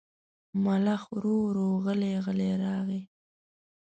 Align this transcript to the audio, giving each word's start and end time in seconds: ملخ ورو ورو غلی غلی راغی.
ملخ 0.63 1.01
ورو 1.15 1.35
ورو 1.45 1.69
غلی 1.85 2.13
غلی 2.25 2.49
راغی. 2.63 3.01